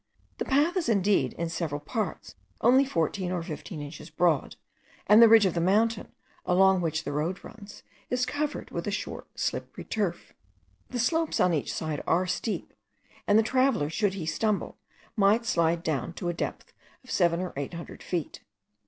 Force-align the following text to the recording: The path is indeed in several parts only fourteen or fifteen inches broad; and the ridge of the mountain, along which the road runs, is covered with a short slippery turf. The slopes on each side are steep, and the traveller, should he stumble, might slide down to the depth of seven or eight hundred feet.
The 0.39 0.45
path 0.45 0.75
is 0.77 0.89
indeed 0.89 1.33
in 1.33 1.47
several 1.49 1.79
parts 1.79 2.33
only 2.61 2.85
fourteen 2.85 3.31
or 3.31 3.43
fifteen 3.43 3.83
inches 3.83 4.09
broad; 4.09 4.55
and 5.05 5.21
the 5.21 5.27
ridge 5.29 5.45
of 5.45 5.53
the 5.53 5.61
mountain, 5.61 6.11
along 6.43 6.81
which 6.81 7.03
the 7.03 7.11
road 7.11 7.43
runs, 7.43 7.83
is 8.09 8.25
covered 8.25 8.71
with 8.71 8.87
a 8.87 8.89
short 8.89 9.27
slippery 9.37 9.83
turf. 9.83 10.33
The 10.89 10.97
slopes 10.97 11.39
on 11.39 11.53
each 11.53 11.71
side 11.71 12.03
are 12.07 12.25
steep, 12.25 12.73
and 13.27 13.37
the 13.37 13.43
traveller, 13.43 13.91
should 13.91 14.15
he 14.15 14.25
stumble, 14.25 14.79
might 15.15 15.45
slide 15.45 15.83
down 15.83 16.13
to 16.13 16.25
the 16.25 16.33
depth 16.33 16.73
of 17.03 17.11
seven 17.11 17.39
or 17.39 17.53
eight 17.55 17.75
hundred 17.75 18.01
feet. 18.01 18.41